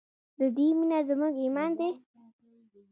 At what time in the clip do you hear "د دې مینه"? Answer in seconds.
0.39-0.99